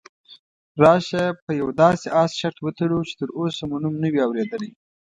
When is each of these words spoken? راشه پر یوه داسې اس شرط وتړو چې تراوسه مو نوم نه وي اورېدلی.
راشه 0.83 1.23
پر 1.43 1.51
یوه 1.61 1.73
داسې 1.83 2.07
اس 2.21 2.31
شرط 2.39 2.57
وتړو 2.61 2.99
چې 3.07 3.13
تراوسه 3.19 3.63
مو 3.69 3.77
نوم 3.83 3.95
نه 4.03 4.07
وي 4.11 4.19
اورېدلی. 4.25 4.69